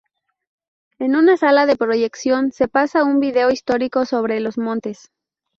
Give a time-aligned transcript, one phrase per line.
[0.97, 5.11] En una sala de proyección se pasa un vídeo histórico sobre los montes.